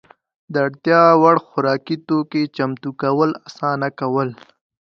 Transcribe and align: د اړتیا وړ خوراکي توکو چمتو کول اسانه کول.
د 0.51 0.55
اړتیا 0.65 1.01
وړ 1.21 1.35
خوراکي 1.47 1.95
توکو 2.07 2.41
چمتو 2.55 2.89
کول 3.01 3.29
اسانه 3.47 3.89
کول. 3.99 4.29